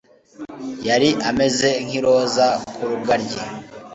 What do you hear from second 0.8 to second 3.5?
yari ameze nk'iroza ku rugaryi